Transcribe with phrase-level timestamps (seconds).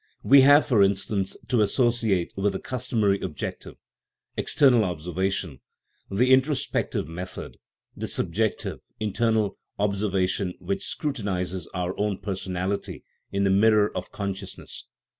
[0.23, 3.75] We have, for instance, to associate with the customary objective,
[4.35, 5.59] external observation,
[6.09, 7.57] the introspective method,
[7.95, 14.85] the subjective, internal observation which scrutinizes our own personality in the mirror of consciousness.